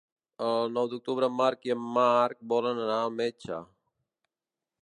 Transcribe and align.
El 0.45 0.71
nou 0.77 0.87
d'octubre 0.93 1.29
en 1.31 1.35
Marc 1.41 1.69
i 1.69 1.75
en 1.75 1.85
Marc 1.99 2.41
volen 2.55 2.83
anar 2.87 2.99
al 3.05 3.15
metge. 3.23 3.61